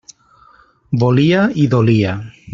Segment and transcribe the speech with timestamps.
[1.03, 2.17] Volia i dolia.